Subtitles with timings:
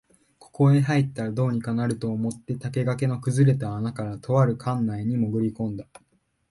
[0.39, 5.85] ここへ入ったら、どうにかなると思って竹垣の崩れた穴から、とある邸内にもぐり込んだ